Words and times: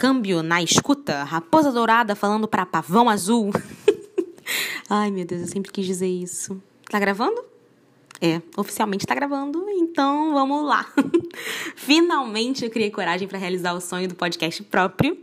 Câmbio 0.00 0.42
na 0.42 0.62
escuta, 0.62 1.24
Raposa 1.24 1.70
Dourada 1.70 2.14
falando 2.14 2.48
para 2.48 2.64
Pavão 2.64 3.10
Azul. 3.10 3.50
Ai, 4.88 5.10
meu 5.10 5.26
Deus, 5.26 5.42
eu 5.42 5.46
sempre 5.46 5.70
quis 5.70 5.84
dizer 5.84 6.08
isso. 6.08 6.58
Tá 6.88 6.98
gravando? 6.98 7.44
É, 8.18 8.40
oficialmente 8.56 9.06
tá 9.06 9.14
gravando, 9.14 9.62
então 9.68 10.32
vamos 10.32 10.66
lá. 10.66 10.90
Finalmente 11.76 12.64
eu 12.64 12.70
criei 12.70 12.90
coragem 12.90 13.28
para 13.28 13.38
realizar 13.38 13.74
o 13.74 13.80
sonho 13.80 14.08
do 14.08 14.14
podcast 14.14 14.62
próprio. 14.62 15.18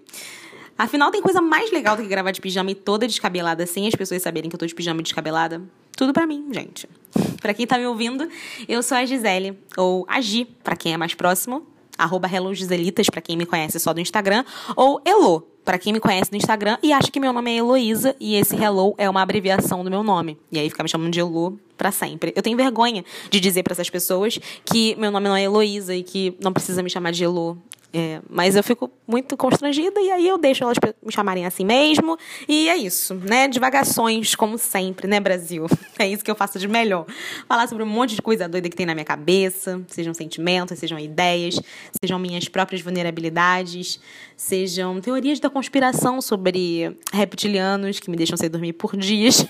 Afinal, 0.78 1.10
tem 1.10 1.24
coisa 1.24 1.42
mais 1.42 1.72
legal 1.72 1.96
do 1.96 2.04
que 2.04 2.08
gravar 2.08 2.30
de 2.30 2.40
pijama 2.40 2.70
e 2.70 2.76
toda 2.76 3.08
descabelada 3.08 3.66
sem 3.66 3.88
as 3.88 3.96
pessoas 3.96 4.22
saberem 4.22 4.48
que 4.48 4.56
eu 4.56 4.60
tô 4.60 4.68
de 4.68 4.76
pijama 4.76 5.00
e 5.00 5.04
descabelada? 5.04 5.60
Tudo 5.94 6.14
para 6.14 6.28
mim, 6.28 6.50
gente. 6.52 6.88
Para 7.42 7.56
quem 7.56 7.66
tá 7.66 7.80
me 7.80 7.88
ouvindo, 7.88 8.30
eu 8.70 8.84
sou 8.84 8.96
a 8.96 9.06
Gisele, 9.06 9.58
ou 9.76 10.06
a 10.08 10.22
Gi, 10.22 10.46
pra 10.64 10.76
quem 10.76 10.94
é 10.94 10.98
mais 10.98 11.16
próximo 11.16 11.66
arroba 11.98 12.28
Hello 12.32 12.54
Giselitas, 12.54 13.10
pra 13.10 13.22
quem 13.22 13.36
me 13.36 13.46
conhece 13.46 13.80
só 13.80 13.94
do 13.94 14.00
Instagram, 14.00 14.44
ou 14.76 15.02
Elo, 15.06 15.48
para 15.68 15.78
quem 15.78 15.92
me 15.92 16.00
conhece 16.00 16.32
no 16.32 16.38
Instagram 16.38 16.78
e 16.82 16.94
acha 16.94 17.12
que 17.12 17.20
meu 17.20 17.34
nome 17.34 17.52
é 17.52 17.58
Heloísa 17.58 18.16
e 18.20 18.36
esse 18.36 18.56
Hello 18.56 18.96
é 18.98 19.10
uma 19.10 19.22
abreviação 19.22 19.84
do 19.84 19.90
meu 19.90 20.02
nome. 20.02 20.38
E 20.50 20.58
aí 20.58 20.70
fica 20.70 20.82
me 20.82 20.88
chamando 20.88 21.12
de 21.12 21.20
Elo 21.20 21.60
para 21.78 21.92
sempre. 21.92 22.32
Eu 22.36 22.42
tenho 22.42 22.56
vergonha 22.56 23.04
de 23.30 23.40
dizer 23.40 23.64
para 23.64 23.74
essas 23.74 23.90
pessoas 23.90 24.40
que 24.64 24.96
meu 24.96 25.12
nome 25.12 25.28
não 25.28 25.36
é 25.36 25.44
Heloísa 25.44 25.94
e 25.94 26.04
que 26.04 26.38
não 26.42 26.54
precisa 26.54 26.82
me 26.82 26.90
chamar 26.90 27.12
de 27.12 27.24
Elo. 27.24 27.58
É, 27.94 28.22
mas 28.30 28.56
eu 28.56 28.64
fico 28.64 28.92
muito 29.08 29.38
constrangida 29.38 30.00
e 30.02 30.12
aí 30.12 30.28
eu 30.28 30.38
deixo 30.38 30.64
elas 30.64 30.78
me 31.02 31.12
chamarem 31.12 31.46
assim 31.46 31.64
mesmo. 31.66 32.18
E 32.48 32.68
é 32.68 32.76
isso, 32.76 33.16
né? 33.16 33.48
Divagações, 33.48 34.36
como 34.36 34.58
sempre, 34.58 35.08
né, 35.08 35.20
Brasil? 35.20 35.66
É 36.00 36.08
isso 36.08 36.24
que 36.24 36.30
eu 36.30 36.36
faço 36.36 36.60
de 36.60 36.68
melhor. 36.68 37.08
Falar 37.48 37.68
sobre 37.68 37.84
um 37.84 37.88
monte 37.88 38.14
de 38.14 38.22
coisa 38.22 38.48
doida 38.48 38.70
que 38.70 38.76
tem 38.76 38.86
na 38.86 38.94
minha 38.94 39.04
cabeça, 39.04 39.82
sejam 39.88 40.14
sentimentos, 40.14 40.78
sejam 40.78 41.00
ideias, 41.00 41.60
sejam 42.00 42.20
minhas 42.20 42.48
próprias 42.48 42.84
vulnerabilidades, 42.84 44.00
sejam 44.36 45.02
teorias 45.02 45.40
da 45.40 45.50
conspiração 45.50 46.22
sobre 46.22 46.96
reptilianos 47.12 48.00
que 48.00 48.12
me 48.12 48.16
deixam 48.16 48.38
sem 48.38 48.48
dormir 48.48 48.74
por 48.74 48.96
dias. 48.96 49.44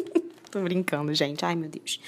Tô 0.50 0.62
brincando, 0.62 1.12
gente. 1.12 1.44
Ai, 1.44 1.54
meu 1.54 1.68
Deus. 1.68 2.00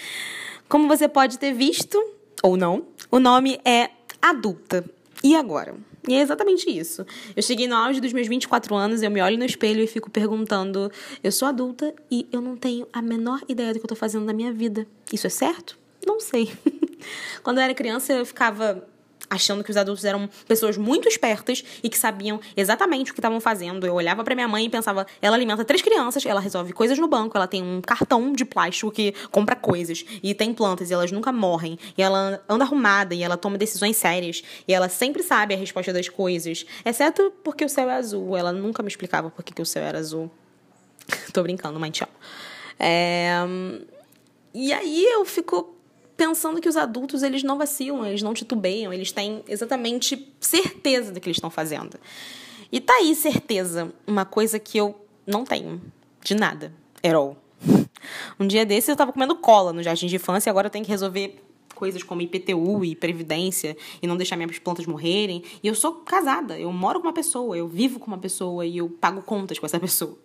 Como 0.70 0.88
você 0.88 1.06
pode 1.06 1.38
ter 1.38 1.52
visto, 1.52 2.02
ou 2.42 2.56
não, 2.56 2.86
o 3.10 3.18
nome 3.18 3.60
é 3.62 3.90
Adulta. 4.22 4.84
E 5.22 5.36
agora? 5.36 5.74
E 6.08 6.14
é 6.14 6.20
exatamente 6.20 6.68
isso. 6.68 7.06
Eu 7.36 7.42
cheguei 7.42 7.68
no 7.68 7.76
auge 7.76 8.00
dos 8.00 8.12
meus 8.12 8.26
24 8.26 8.74
anos, 8.74 9.02
eu 9.02 9.10
me 9.10 9.22
olho 9.22 9.38
no 9.38 9.44
espelho 9.44 9.82
e 9.82 9.86
fico 9.86 10.10
perguntando: 10.10 10.90
eu 11.22 11.30
sou 11.30 11.46
adulta 11.46 11.94
e 12.10 12.26
eu 12.32 12.40
não 12.40 12.56
tenho 12.56 12.86
a 12.92 13.00
menor 13.00 13.40
ideia 13.48 13.72
do 13.72 13.78
que 13.78 13.84
eu 13.84 13.88
tô 13.88 13.96
fazendo 13.96 14.24
na 14.24 14.32
minha 14.32 14.52
vida. 14.52 14.86
Isso 15.12 15.26
é 15.26 15.30
certo? 15.30 15.78
Não 16.04 16.18
sei. 16.18 16.50
Quando 17.42 17.58
eu 17.58 17.64
era 17.64 17.74
criança, 17.74 18.12
eu 18.12 18.26
ficava 18.26 18.86
achando 19.32 19.64
que 19.64 19.70
os 19.70 19.76
adultos 19.78 20.04
eram 20.04 20.28
pessoas 20.46 20.76
muito 20.76 21.08
espertas 21.08 21.64
e 21.82 21.88
que 21.88 21.98
sabiam 21.98 22.38
exatamente 22.54 23.10
o 23.10 23.14
que 23.14 23.20
estavam 23.20 23.40
fazendo. 23.40 23.86
Eu 23.86 23.94
olhava 23.94 24.22
para 24.22 24.34
minha 24.34 24.46
mãe 24.46 24.66
e 24.66 24.68
pensava, 24.68 25.06
ela 25.22 25.34
alimenta 25.34 25.64
três 25.64 25.80
crianças, 25.80 26.24
ela 26.26 26.40
resolve 26.40 26.74
coisas 26.74 26.98
no 26.98 27.08
banco, 27.08 27.36
ela 27.36 27.46
tem 27.46 27.62
um 27.62 27.80
cartão 27.80 28.32
de 28.32 28.44
plástico 28.44 28.90
que 28.90 29.12
compra 29.30 29.56
coisas 29.56 30.04
e 30.22 30.34
tem 30.34 30.52
plantas 30.52 30.90
e 30.90 30.94
elas 30.94 31.10
nunca 31.10 31.32
morrem. 31.32 31.78
E 31.96 32.02
ela 32.02 32.42
anda 32.46 32.64
arrumada 32.64 33.14
e 33.14 33.22
ela 33.22 33.38
toma 33.38 33.56
decisões 33.56 33.96
sérias 33.96 34.42
e 34.68 34.74
ela 34.74 34.90
sempre 34.90 35.22
sabe 35.22 35.54
a 35.54 35.56
resposta 35.56 35.92
das 35.92 36.08
coisas, 36.08 36.66
exceto 36.84 37.32
porque 37.42 37.64
o 37.64 37.68
céu 37.68 37.88
é 37.88 37.94
azul. 37.94 38.36
Ela 38.36 38.52
nunca 38.52 38.82
me 38.82 38.88
explicava 38.88 39.30
por 39.30 39.42
que, 39.42 39.62
o 39.62 39.66
céu 39.66 39.82
era 39.82 39.98
azul. 39.98 40.30
Tô 41.32 41.42
brincando, 41.42 41.80
mãe, 41.80 41.90
tchau. 41.90 42.08
É... 42.78 43.36
E 44.54 44.72
aí 44.72 45.04
eu 45.06 45.24
fico 45.24 45.74
pensando 46.16 46.60
que 46.60 46.68
os 46.68 46.76
adultos 46.76 47.22
eles 47.22 47.42
não 47.42 47.58
vacilam, 47.58 48.06
eles 48.06 48.22
não 48.22 48.34
titubeiam, 48.34 48.92
eles 48.92 49.12
têm 49.12 49.42
exatamente 49.48 50.32
certeza 50.40 51.12
do 51.12 51.20
que 51.20 51.28
eles 51.28 51.36
estão 51.36 51.50
fazendo. 51.50 51.98
E 52.70 52.80
tá 52.80 52.94
aí 52.94 53.14
certeza, 53.14 53.92
uma 54.06 54.24
coisa 54.24 54.58
que 54.58 54.78
eu 54.78 54.94
não 55.26 55.44
tenho 55.44 55.80
de 56.22 56.34
nada, 56.34 56.72
all. 57.04 57.36
Um 58.38 58.46
dia 58.46 58.66
desses 58.66 58.88
eu 58.88 58.96
tava 58.96 59.12
comendo 59.12 59.36
cola 59.36 59.72
no 59.72 59.82
jardim 59.82 60.06
de 60.06 60.16
infância 60.16 60.48
e 60.48 60.50
agora 60.50 60.66
eu 60.66 60.70
tenho 60.70 60.84
que 60.84 60.90
resolver 60.90 61.40
coisas 61.74 62.02
como 62.02 62.20
IPTU 62.20 62.84
e 62.84 62.96
previdência 62.96 63.76
e 64.00 64.06
não 64.06 64.16
deixar 64.16 64.36
minhas 64.36 64.58
plantas 64.58 64.86
morrerem. 64.86 65.42
E 65.62 65.68
eu 65.68 65.74
sou 65.74 65.92
casada, 65.94 66.58
eu 66.58 66.72
moro 66.72 67.00
com 67.00 67.06
uma 67.06 67.12
pessoa, 67.12 67.56
eu 67.56 67.68
vivo 67.68 68.00
com 68.00 68.06
uma 68.06 68.18
pessoa 68.18 68.64
e 68.66 68.78
eu 68.78 68.88
pago 68.88 69.22
contas 69.22 69.58
com 69.58 69.66
essa 69.66 69.78
pessoa. 69.78 70.18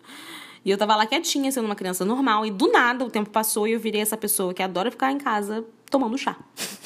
E 0.64 0.70
eu 0.70 0.78
tava 0.78 0.96
lá 0.96 1.06
quietinha, 1.06 1.50
sendo 1.52 1.66
uma 1.66 1.74
criança 1.74 2.04
normal, 2.04 2.44
e 2.44 2.50
do 2.50 2.70
nada 2.70 3.04
o 3.04 3.10
tempo 3.10 3.30
passou 3.30 3.66
e 3.66 3.72
eu 3.72 3.80
virei 3.80 4.00
essa 4.00 4.16
pessoa 4.16 4.52
que 4.52 4.62
adora 4.62 4.90
ficar 4.90 5.12
em 5.12 5.18
casa 5.18 5.64
tomando 5.90 6.16
chá. 6.18 6.36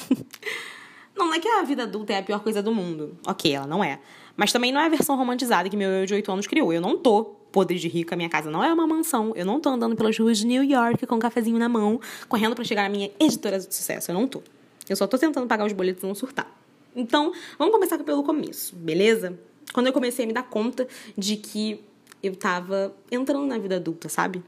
não, 1.15 1.33
é 1.33 1.39
que 1.39 1.47
a 1.47 1.63
vida 1.63 1.83
adulta 1.83 2.13
é 2.13 2.19
a 2.19 2.23
pior 2.23 2.39
coisa 2.39 2.61
do 2.61 2.73
mundo. 2.73 3.17
Ok, 3.27 3.53
ela 3.53 3.67
não 3.67 3.83
é. 3.83 3.99
Mas 4.35 4.51
também 4.51 4.71
não 4.71 4.79
é 4.81 4.85
a 4.85 4.89
versão 4.89 5.15
romantizada 5.15 5.69
que 5.69 5.77
meu 5.77 5.89
eu 5.89 6.05
de 6.05 6.13
8 6.13 6.31
anos 6.31 6.47
criou. 6.47 6.73
Eu 6.73 6.81
não 6.81 6.97
tô 6.97 7.35
podre 7.51 7.77
de 7.77 7.87
rica, 7.87 8.15
minha 8.15 8.29
casa 8.29 8.49
não 8.49 8.63
é 8.63 8.73
uma 8.73 8.87
mansão. 8.87 9.31
Eu 9.35 9.45
não 9.45 9.59
tô 9.59 9.69
andando 9.69 9.95
pelas 9.95 10.17
ruas 10.17 10.39
de 10.39 10.47
New 10.47 10.63
York 10.63 11.05
com 11.05 11.15
um 11.15 11.19
cafezinho 11.19 11.59
na 11.59 11.69
mão, 11.69 12.01
correndo 12.27 12.55
para 12.55 12.63
chegar 12.63 12.85
à 12.85 12.89
minha 12.89 13.11
editora 13.19 13.59
de 13.59 13.73
sucesso. 13.73 14.09
Eu 14.09 14.15
não 14.15 14.27
tô. 14.27 14.41
Eu 14.89 14.95
só 14.95 15.05
tô 15.05 15.17
tentando 15.17 15.47
pagar 15.47 15.65
os 15.65 15.71
boletos 15.71 16.03
e 16.03 16.07
não 16.07 16.15
surtar. 16.15 16.51
Então, 16.95 17.31
vamos 17.57 17.73
começar 17.73 17.97
pelo 17.99 18.23
começo, 18.23 18.75
beleza? 18.75 19.37
Quando 19.71 19.87
eu 19.87 19.93
comecei 19.93 20.25
a 20.25 20.27
me 20.27 20.33
dar 20.33 20.43
conta 20.43 20.87
de 21.17 21.37
que 21.37 21.79
eu 22.21 22.35
tava 22.35 22.93
entrando 23.11 23.45
na 23.45 23.57
vida 23.57 23.77
adulta, 23.77 24.09
sabe? 24.09 24.43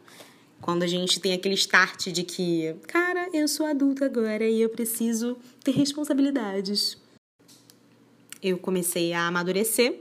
Quando 0.66 0.82
a 0.82 0.88
gente 0.88 1.20
tem 1.20 1.32
aquele 1.32 1.54
start 1.54 2.08
de 2.08 2.24
que, 2.24 2.76
cara, 2.88 3.30
eu 3.32 3.48
sou 3.48 3.68
adulta 3.68 4.04
agora 4.04 4.50
e 4.50 4.60
eu 4.60 4.68
preciso 4.68 5.38
ter 5.64 5.70
responsabilidades. 5.70 6.98
Eu 8.42 8.58
comecei 8.58 9.14
a 9.14 9.28
amadurecer 9.28 10.00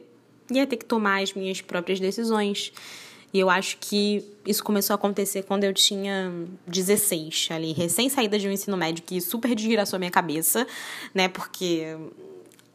e 0.51 0.59
a 0.59 0.67
ter 0.67 0.79
que 0.79 0.87
tomar 0.87 1.23
as 1.23 1.35
minhas 1.35 1.61
próprias 1.61 2.01
decisões. 2.01 2.73
E 3.31 3.39
eu 3.39 3.51
acho 3.51 3.77
que 3.77 4.25
isso 4.47 4.65
começou 4.65 4.95
a 4.95 4.97
acontecer 4.97 5.43
quando 5.43 5.65
eu 5.65 5.75
tinha 5.75 6.33
16, 6.67 7.49
ali, 7.51 7.75
recém 7.75 8.09
saída 8.09 8.39
de 8.39 8.49
um 8.49 8.51
ensino 8.51 8.75
médio 8.75 9.05
que 9.05 9.21
super 9.21 9.55
desgraçou 9.55 9.99
a 9.99 10.01
minha 10.01 10.11
cabeça, 10.11 10.67
né? 11.13 11.29
Porque 11.29 11.95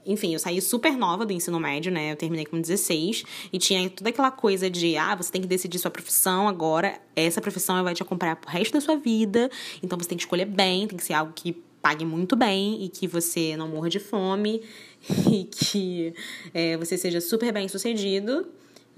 enfim, 0.06 0.34
eu 0.34 0.40
saí 0.40 0.62
super 0.62 0.98
nova 0.98 1.26
do 1.26 1.34
ensino 1.34 1.60
médio, 1.60 1.92
né? 1.92 2.12
Eu 2.12 2.16
terminei 2.16 2.46
com 2.46 2.60
16 2.60 3.24
e 3.52 3.60
tinha 3.60 3.90
toda 3.90 4.10
aquela 4.10 4.32
coisa 4.32 4.70
de, 4.70 4.98
ah, 4.98 5.16
você 5.16 5.32
tem 5.32 5.42
que 5.42 5.48
decidir 5.48 5.80
sua 5.80 5.92
profissão 5.92 6.48
agora, 6.48 7.00
essa 7.16 7.42
profissão 7.42 7.84
vai 7.84 7.94
te 7.94 8.02
acompanhar 8.02 8.36
pro 8.36 8.50
resto 8.50 8.74
da 8.74 8.82
sua 8.82 8.96
vida, 8.96 9.50
então 9.84 9.98
você 9.98 10.10
tem 10.10 10.18
que 10.18 10.24
escolher 10.24 10.46
bem, 10.46 10.88
tem 10.88 10.98
que 10.98 11.04
ser 11.04 11.14
algo 11.14 11.34
que 11.34 11.54
pague 11.82 12.06
muito 12.06 12.36
bem 12.36 12.84
e 12.84 12.90
que 12.90 13.08
você 13.08 13.56
não 13.56 13.68
morra 13.68 13.90
de 13.90 14.00
fome 14.00 14.62
e 15.32 15.46
que 15.46 16.14
é, 16.54 16.78
você 16.78 16.98
seja 16.98 17.22
super 17.22 17.52
bem 17.52 17.68
sucedido. 17.68 18.48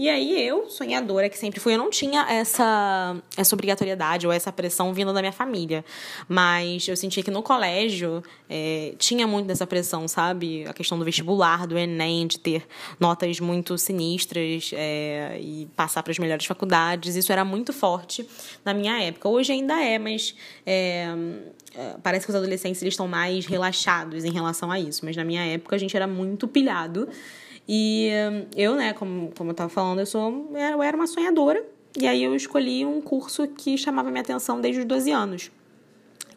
E 0.02 0.10
aí 0.10 0.48
eu, 0.48 0.68
sonhadora 0.68 1.30
que 1.30 1.38
sempre 1.38 1.60
fui, 1.60 1.76
eu 1.76 1.78
não 1.78 1.92
tinha 1.92 2.26
essa, 2.28 3.16
essa 3.38 3.54
obrigatoriedade 3.54 4.26
ou 4.26 4.34
essa 4.34 4.52
pressão 4.52 4.92
vindo 4.96 5.14
da 5.14 5.20
minha 5.22 5.32
família. 5.32 5.86
Mas 6.28 6.88
eu 6.88 6.98
sentia 6.98 7.22
que 7.22 7.30
no 7.30 7.44
colégio 7.44 8.24
é, 8.50 8.96
tinha 8.98 9.28
muito 9.28 9.46
dessa 9.46 9.68
pressão, 9.68 10.08
sabe? 10.08 10.66
A 10.68 10.74
questão 10.74 10.98
do 10.98 11.06
vestibular, 11.06 11.68
do 11.68 11.78
Enem, 11.78 12.26
de 12.26 12.40
ter 12.40 12.66
notas 13.00 13.40
muito 13.40 13.78
sinistras 13.78 14.72
é, 14.74 15.38
e 15.40 15.70
passar 15.76 16.02
para 16.02 16.10
as 16.10 16.18
melhores 16.18 16.48
faculdades. 16.48 17.16
Isso 17.16 17.32
era 17.32 17.46
muito 17.46 17.72
forte 17.72 18.28
na 18.66 18.74
minha 18.74 19.00
época. 19.04 19.30
Hoje 19.30 19.52
ainda 19.52 19.80
é, 19.80 20.00
mas 20.00 20.34
é, 20.66 21.10
é 21.76 21.96
parece 22.02 22.26
que 22.26 22.32
os 22.32 22.36
adolescentes 22.36 22.82
eles 22.82 22.96
estão 22.96 23.08
mais 23.08 23.46
relaxados 23.46 24.26
em 24.26 24.32
relação 24.32 24.72
a 24.72 24.80
isso. 24.80 25.06
Mas 25.06 25.16
na 25.16 25.24
minha 25.24 25.46
época 25.46 25.76
a 25.76 25.80
gente 25.80 25.96
era 25.96 26.08
muito 26.08 26.48
pilhado. 26.48 27.08
E 27.68 28.10
eu, 28.56 28.76
né, 28.76 28.94
como, 28.94 29.32
como 29.38 29.50
eu 29.50 29.54
estava 29.54 29.70
falando, 29.70 30.00
eu, 30.00 30.06
sou, 30.06 30.52
eu 30.54 30.82
era 30.82 30.96
uma 30.96 31.08
sonhadora. 31.08 31.64
E 31.98 32.08
aí 32.08 32.24
eu 32.24 32.36
escolhi 32.36 32.86
um 32.86 33.02
curso 33.02 33.48
que 33.48 33.78
chamava 33.78 34.10
minha 34.10 34.22
atenção 34.22 34.62
desde 34.62 34.82
os 34.82 34.86
12 34.86 35.12
anos. 35.12 35.52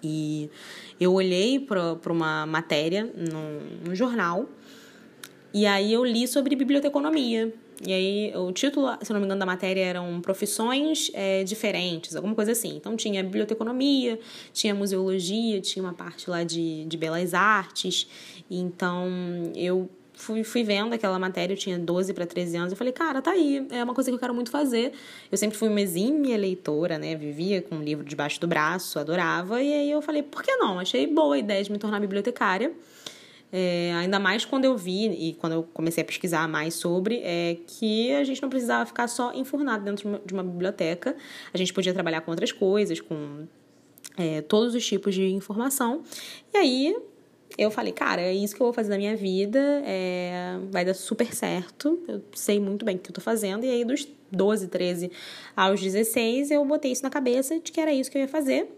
E 0.02 0.50
eu 1.00 1.12
olhei 1.12 1.58
para 1.58 2.12
uma 2.12 2.44
matéria 2.46 3.04
no, 3.04 3.88
no 3.88 3.94
jornal 3.94 4.48
e 5.52 5.66
aí 5.66 5.92
eu 5.92 6.04
li 6.04 6.26
sobre 6.26 6.56
biblioteconomia. 6.56 7.54
E 7.86 7.92
aí 7.92 8.32
o 8.36 8.50
título, 8.52 8.88
se 9.02 9.12
não 9.12 9.20
me 9.20 9.26
engano, 9.26 9.38
da 9.38 9.46
matéria 9.46 9.82
eram 9.82 10.20
profissões 10.20 11.10
é, 11.14 11.44
diferentes, 11.44 12.16
alguma 12.16 12.34
coisa 12.34 12.52
assim. 12.52 12.76
Então 12.76 12.96
tinha 12.96 13.22
biblioteconomia, 13.22 14.18
tinha 14.52 14.74
museologia, 14.74 15.60
tinha 15.60 15.82
uma 15.82 15.92
parte 15.94 16.28
lá 16.28 16.42
de, 16.42 16.84
de 16.86 16.96
belas 16.96 17.34
artes. 17.34 18.08
Então 18.50 19.08
eu 19.54 19.88
fui, 20.14 20.44
fui 20.44 20.62
vendo 20.62 20.94
aquela 20.94 21.18
matéria, 21.18 21.52
eu 21.52 21.58
tinha 21.58 21.78
12 21.78 22.14
para 22.14 22.26
13 22.26 22.56
anos, 22.56 22.72
eu 22.72 22.76
falei, 22.76 22.92
cara, 22.92 23.20
tá 23.20 23.32
aí, 23.32 23.66
é 23.70 23.82
uma 23.82 23.94
coisa 23.94 24.10
que 24.10 24.14
eu 24.14 24.18
quero 24.18 24.34
muito 24.34 24.50
fazer. 24.50 24.92
Eu 25.30 25.36
sempre 25.36 25.58
fui 25.58 25.68
uma 25.68 25.80
exímia 25.80 26.36
leitora, 26.36 26.98
né? 26.98 27.14
Vivia 27.14 27.60
com 27.60 27.76
um 27.76 27.82
livro 27.82 28.04
debaixo 28.04 28.40
do 28.40 28.46
braço, 28.46 28.98
adorava, 28.98 29.62
e 29.62 29.72
aí 29.72 29.90
eu 29.90 30.00
falei, 30.00 30.22
por 30.22 30.42
que 30.42 30.54
não? 30.56 30.78
Achei 30.78 31.06
boa 31.06 31.34
a 31.34 31.38
ideia 31.38 31.62
de 31.62 31.70
me 31.70 31.78
tornar 31.78 32.00
bibliotecária. 32.00 32.72
É, 33.56 33.92
ainda 33.94 34.18
mais 34.18 34.44
quando 34.44 34.64
eu 34.64 34.76
vi 34.76 35.06
e 35.06 35.34
quando 35.34 35.52
eu 35.52 35.62
comecei 35.62 36.02
a 36.02 36.04
pesquisar 36.04 36.48
mais 36.48 36.74
sobre, 36.74 37.20
é 37.22 37.56
que 37.66 38.12
a 38.12 38.24
gente 38.24 38.42
não 38.42 38.48
precisava 38.48 38.84
ficar 38.84 39.06
só 39.06 39.32
enfurnado 39.32 39.84
dentro 39.84 40.20
de 40.24 40.34
uma 40.34 40.42
biblioteca. 40.42 41.16
A 41.52 41.56
gente 41.56 41.72
podia 41.72 41.94
trabalhar 41.94 42.20
com 42.22 42.32
outras 42.32 42.50
coisas, 42.50 43.00
com 43.00 43.46
é, 44.16 44.40
todos 44.42 44.74
os 44.74 44.84
tipos 44.84 45.14
de 45.14 45.28
informação. 45.28 46.02
E 46.52 46.56
aí 46.56 46.96
eu 47.56 47.70
falei, 47.70 47.92
cara, 47.92 48.20
é 48.20 48.34
isso 48.34 48.54
que 48.54 48.60
eu 48.60 48.66
vou 48.66 48.72
fazer 48.72 48.90
na 48.90 48.98
minha 48.98 49.16
vida, 49.16 49.58
é... 49.84 50.58
vai 50.70 50.84
dar 50.84 50.94
super 50.94 51.32
certo, 51.34 52.02
eu 52.08 52.22
sei 52.34 52.58
muito 52.58 52.84
bem 52.84 52.96
o 52.96 52.98
que 52.98 53.10
eu 53.10 53.14
tô 53.14 53.20
fazendo, 53.20 53.64
e 53.64 53.70
aí 53.70 53.84
dos 53.84 54.06
12, 54.30 54.68
13 54.68 55.10
aos 55.56 55.80
16, 55.80 56.50
eu 56.50 56.64
botei 56.64 56.92
isso 56.92 57.02
na 57.02 57.10
cabeça 57.10 57.58
de 57.60 57.70
que 57.70 57.80
era 57.80 57.92
isso 57.92 58.10
que 58.10 58.18
eu 58.18 58.22
ia 58.22 58.28
fazer, 58.28 58.68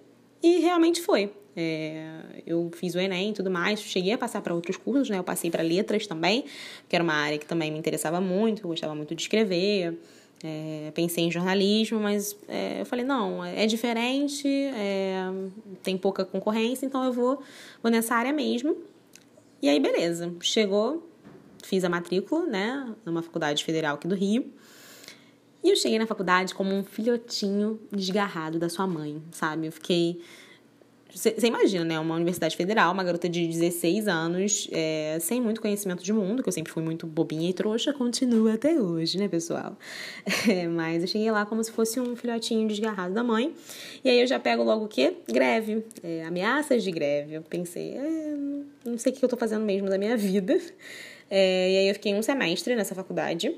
e 0.42 0.58
realmente 0.60 1.00
foi. 1.00 1.32
É, 1.58 2.42
eu 2.46 2.70
fiz 2.74 2.94
o 2.94 2.98
Enem 2.98 3.30
e 3.30 3.32
tudo 3.32 3.50
mais, 3.50 3.80
cheguei 3.80 4.12
a 4.12 4.18
passar 4.18 4.42
para 4.42 4.54
outros 4.54 4.76
cursos, 4.76 5.08
né? 5.08 5.18
Eu 5.18 5.24
passei 5.24 5.50
para 5.50 5.62
letras 5.62 6.06
também, 6.06 6.44
que 6.86 6.94
era 6.94 7.02
uma 7.02 7.14
área 7.14 7.38
que 7.38 7.46
também 7.46 7.72
me 7.72 7.78
interessava 7.78 8.20
muito, 8.20 8.62
eu 8.62 8.68
gostava 8.68 8.94
muito 8.94 9.14
de 9.14 9.22
escrever. 9.22 9.98
É, 10.44 10.92
pensei 10.94 11.24
em 11.24 11.30
jornalismo, 11.30 11.98
mas 11.98 12.36
é, 12.46 12.82
eu 12.82 12.86
falei, 12.86 13.04
não, 13.04 13.42
é 13.44 13.66
diferente, 13.66 14.46
é, 14.46 15.24
tem 15.82 15.96
pouca 15.96 16.24
concorrência, 16.24 16.84
então 16.84 17.02
eu 17.04 17.12
vou, 17.12 17.42
vou 17.82 17.90
nessa 17.90 18.14
área 18.14 18.32
mesmo. 18.32 18.76
E 19.62 19.68
aí, 19.68 19.80
beleza, 19.80 20.32
chegou, 20.42 21.08
fiz 21.64 21.84
a 21.84 21.88
matrícula, 21.88 22.44
né, 22.46 22.94
numa 23.04 23.22
faculdade 23.22 23.64
federal 23.64 23.94
aqui 23.94 24.06
do 24.06 24.14
Rio. 24.14 24.52
E 25.64 25.70
eu 25.70 25.76
cheguei 25.76 25.98
na 25.98 26.06
faculdade 26.06 26.54
como 26.54 26.72
um 26.72 26.84
filhotinho 26.84 27.80
desgarrado 27.90 28.58
da 28.58 28.68
sua 28.68 28.86
mãe, 28.86 29.20
sabe? 29.32 29.66
Eu 29.66 29.72
fiquei 29.72 30.20
você 31.16 31.46
imagina, 31.46 31.82
né? 31.82 31.98
Uma 31.98 32.14
universidade 32.14 32.54
federal, 32.54 32.92
uma 32.92 33.02
garota 33.02 33.26
de 33.26 33.46
16 33.46 34.06
anos, 34.06 34.68
é, 34.70 35.16
sem 35.18 35.40
muito 35.40 35.62
conhecimento 35.62 36.04
de 36.04 36.12
mundo, 36.12 36.42
que 36.42 36.48
eu 36.48 36.52
sempre 36.52 36.70
fui 36.70 36.82
muito 36.82 37.06
bobinha 37.06 37.48
e 37.48 37.54
trouxa, 37.54 37.90
continua 37.94 38.52
até 38.52 38.78
hoje, 38.78 39.18
né, 39.18 39.26
pessoal? 39.26 39.76
É, 40.48 40.68
mas 40.68 41.02
eu 41.02 41.08
cheguei 41.08 41.30
lá 41.30 41.44
como 41.44 41.64
se 41.64 41.72
fosse 41.72 41.98
um 41.98 42.14
filhotinho 42.14 42.68
desgarrado 42.68 43.12
da 43.12 43.24
mãe. 43.24 43.52
E 44.04 44.08
aí 44.08 44.20
eu 44.20 44.26
já 44.26 44.38
pego 44.38 44.62
logo 44.62 44.84
o 44.84 44.88
quê? 44.88 45.16
Greve. 45.26 45.84
É, 46.02 46.24
ameaças 46.24 46.84
de 46.84 46.90
greve. 46.92 47.34
Eu 47.34 47.42
pensei, 47.42 47.94
é, 47.96 48.34
não 48.84 48.98
sei 48.98 49.12
o 49.12 49.16
que 49.16 49.24
eu 49.24 49.28
tô 49.28 49.36
fazendo 49.36 49.64
mesmo 49.64 49.88
da 49.88 49.98
minha 49.98 50.16
vida. 50.16 50.56
É, 51.30 51.72
e 51.72 51.78
aí 51.78 51.88
eu 51.88 51.94
fiquei 51.94 52.14
um 52.14 52.22
semestre 52.22 52.76
nessa 52.76 52.94
faculdade 52.94 53.56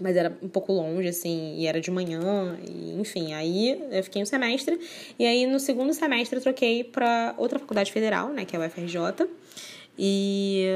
mas 0.00 0.16
era 0.16 0.36
um 0.42 0.48
pouco 0.48 0.72
longe, 0.72 1.08
assim, 1.08 1.56
e 1.58 1.66
era 1.66 1.80
de 1.80 1.90
manhã, 1.90 2.58
e, 2.68 2.98
enfim, 2.98 3.32
aí 3.32 3.80
eu 3.90 4.02
fiquei 4.02 4.22
um 4.22 4.26
semestre, 4.26 4.78
e 5.18 5.24
aí 5.24 5.46
no 5.46 5.60
segundo 5.60 5.92
semestre 5.94 6.38
eu 6.38 6.42
troquei 6.42 6.84
para 6.84 7.34
outra 7.36 7.58
faculdade 7.58 7.92
federal, 7.92 8.30
né, 8.30 8.44
que 8.44 8.56
é 8.56 8.62
a 8.62 8.66
UFRJ, 8.66 9.28
e, 9.96 10.66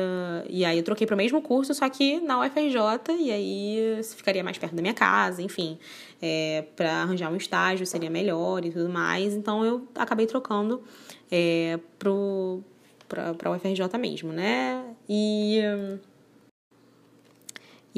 e 0.49 0.65
aí 0.65 0.79
eu 0.79 0.85
troquei 0.85 1.05
para 1.05 1.15
o 1.15 1.17
mesmo 1.17 1.43
curso, 1.43 1.75
só 1.75 1.89
que 1.89 2.21
na 2.21 2.41
UFRJ, 2.41 2.79
e 3.19 3.33
aí 3.33 4.01
ficaria 4.17 4.45
mais 4.45 4.57
perto 4.57 4.77
da 4.77 4.83
minha 4.83 4.95
casa, 4.95 5.43
enfim, 5.43 5.79
é, 6.23 6.65
para 6.77 7.03
arranjar 7.03 7.33
um 7.33 7.37
estágio 7.37 7.85
seria 7.87 8.11
melhor 8.11 8.65
e 8.65 8.71
tudo 8.71 8.89
mais, 8.89 9.35
então 9.35 9.65
eu 9.65 9.89
acabei 9.97 10.27
trocando 10.27 10.83
é, 11.31 11.79
para 11.99 13.51
a 13.51 13.51
UFRJ 13.51 13.99
mesmo, 13.99 14.33
né, 14.33 14.85
e... 15.09 15.61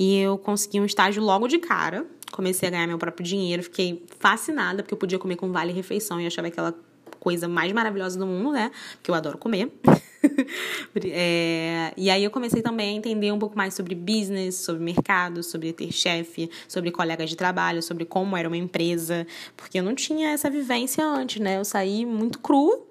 E 0.01 0.17
eu 0.17 0.39
consegui 0.39 0.81
um 0.81 0.87
estágio 0.87 1.23
logo 1.23 1.47
de 1.47 1.59
cara. 1.59 2.07
Comecei 2.33 2.67
a 2.67 2.71
ganhar 2.73 2.87
meu 2.87 2.97
próprio 2.97 3.23
dinheiro. 3.23 3.63
Fiquei 3.63 4.03
fascinada, 4.19 4.83
porque 4.83 4.95
eu 4.95 4.99
podia 4.99 5.19
comer 5.19 5.37
com 5.37 5.53
vale 5.53 5.75
refeição 5.75 6.19
e 6.19 6.27
achava 6.27 6.49
aquela 6.49 6.75
coisa 7.19 7.47
mais 7.47 7.71
maravilhosa 7.71 8.19
do 8.19 8.27
mundo, 8.27 8.53
né? 8.53 8.71
Porque 8.95 9.11
eu 9.11 9.15
adoro 9.15 9.37
comer. 9.37 9.71
é, 11.05 11.93
e 11.99 12.09
aí 12.09 12.25
eu 12.25 12.31
comecei 12.31 12.63
também 12.63 12.95
a 12.95 12.97
entender 12.97 13.31
um 13.31 13.39
pouco 13.39 13.59
mais 13.59 13.75
sobre 13.75 13.95
business, 13.95 14.55
sobre 14.55 14.83
mercado, 14.83 15.43
sobre 15.43 15.71
ter 15.75 15.93
chefe, 15.93 16.51
sobre 16.67 16.91
colegas 16.91 17.29
de 17.29 17.37
trabalho, 17.37 17.83
sobre 17.83 18.07
como 18.07 18.35
era 18.39 18.49
uma 18.49 18.57
empresa, 18.57 19.27
porque 19.55 19.81
eu 19.81 19.83
não 19.83 19.95
tinha 19.95 20.31
essa 20.31 20.49
vivência 20.49 21.05
antes, 21.05 21.43
né? 21.43 21.59
Eu 21.59 21.65
saí 21.67 22.07
muito 22.07 22.39
crua 22.39 22.90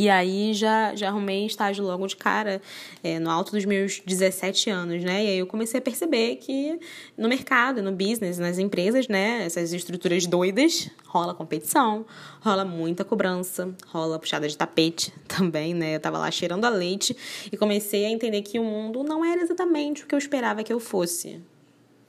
e 0.00 0.08
aí 0.08 0.54
já, 0.54 0.94
já 0.94 1.08
arrumei 1.08 1.44
estágio 1.44 1.84
logo 1.84 2.06
de 2.06 2.16
cara, 2.16 2.62
é, 3.04 3.18
no 3.18 3.28
alto 3.28 3.52
dos 3.52 3.66
meus 3.66 4.00
17 4.00 4.70
anos, 4.70 5.04
né? 5.04 5.22
E 5.22 5.28
aí 5.28 5.38
eu 5.38 5.46
comecei 5.46 5.78
a 5.78 5.82
perceber 5.82 6.36
que 6.36 6.80
no 7.18 7.28
mercado, 7.28 7.82
no 7.82 7.92
business, 7.92 8.38
nas 8.38 8.58
empresas, 8.58 9.08
né? 9.08 9.44
Essas 9.44 9.74
estruturas 9.74 10.24
doidas, 10.26 10.88
rola 11.06 11.34
competição, 11.34 12.06
rola 12.40 12.64
muita 12.64 13.04
cobrança, 13.04 13.74
rola 13.88 14.18
puxada 14.18 14.48
de 14.48 14.56
tapete 14.56 15.12
também, 15.28 15.74
né? 15.74 15.96
Eu 15.96 16.00
tava 16.00 16.16
lá 16.16 16.30
cheirando 16.30 16.64
a 16.64 16.70
leite 16.70 17.14
e 17.52 17.56
comecei 17.58 18.06
a 18.06 18.10
entender 18.10 18.40
que 18.40 18.58
o 18.58 18.64
mundo 18.64 19.04
não 19.04 19.22
era 19.22 19.42
exatamente 19.42 20.04
o 20.04 20.06
que 20.06 20.14
eu 20.14 20.18
esperava 20.18 20.64
que 20.64 20.72
eu 20.72 20.80
fosse. 20.80 21.42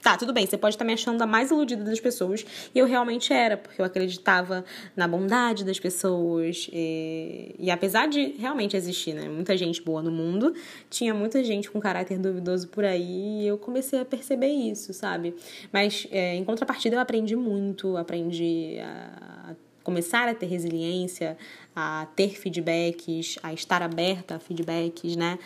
Tá, 0.02 0.16
tudo 0.16 0.32
bem, 0.32 0.44
você 0.44 0.58
pode 0.58 0.74
estar 0.74 0.84
me 0.84 0.92
achando 0.92 1.22
a 1.22 1.26
mais 1.28 1.52
iludida 1.52 1.84
das 1.84 2.00
pessoas. 2.00 2.44
E 2.74 2.78
eu 2.78 2.86
realmente 2.86 3.32
era, 3.32 3.56
porque 3.56 3.80
eu 3.80 3.84
acreditava 3.84 4.64
na 4.96 5.06
bondade 5.06 5.64
das 5.64 5.78
pessoas. 5.78 6.68
E, 6.72 7.54
e 7.56 7.70
apesar 7.70 8.08
de 8.08 8.34
realmente 8.36 8.76
existir, 8.76 9.14
né, 9.14 9.28
muita 9.28 9.56
gente 9.56 9.80
boa 9.80 10.02
no 10.02 10.10
mundo, 10.10 10.52
tinha 10.90 11.14
muita 11.14 11.44
gente 11.44 11.70
com 11.70 11.78
caráter 11.78 12.18
duvidoso 12.18 12.66
por 12.66 12.84
aí. 12.84 13.42
E 13.42 13.46
eu 13.46 13.56
comecei 13.56 14.00
a 14.00 14.04
perceber 14.04 14.48
isso, 14.48 14.92
sabe? 14.92 15.36
Mas 15.72 16.08
é, 16.10 16.34
em 16.34 16.44
contrapartida, 16.44 16.96
eu 16.96 17.00
aprendi 17.00 17.36
muito, 17.36 17.96
aprendi 17.96 18.78
a 18.80 19.54
começar 19.84 20.28
a 20.28 20.34
ter 20.34 20.46
resiliência, 20.46 21.36
a 21.76 22.08
ter 22.16 22.36
feedbacks, 22.36 23.38
a 23.40 23.52
estar 23.52 23.82
aberta 23.82 24.34
a 24.34 24.38
feedbacks, 24.40 25.14
né? 25.14 25.38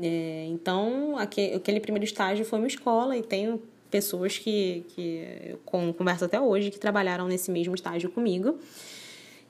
É, 0.00 0.46
então, 0.50 1.16
aquele 1.18 1.80
primeiro 1.80 2.04
estágio 2.04 2.44
foi 2.44 2.60
uma 2.60 2.68
escola 2.68 3.16
e 3.16 3.22
tenho 3.22 3.60
pessoas 3.94 4.36
que, 4.36 4.84
que 4.88 5.24
eu 5.46 5.92
converso 5.92 6.24
até 6.24 6.40
hoje, 6.40 6.68
que 6.68 6.80
trabalharam 6.80 7.28
nesse 7.28 7.48
mesmo 7.48 7.76
estágio 7.76 8.10
comigo. 8.10 8.58